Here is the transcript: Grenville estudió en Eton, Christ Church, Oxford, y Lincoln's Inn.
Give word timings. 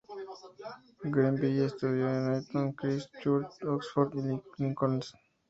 Grenville 1.11 1.65
estudió 1.65 2.09
en 2.09 2.33
Eton, 2.33 2.73
Christ 2.73 3.11
Church, 3.21 3.63
Oxford, 3.63 4.11
y 4.15 4.41
Lincoln's 4.59 5.13
Inn. 5.13 5.19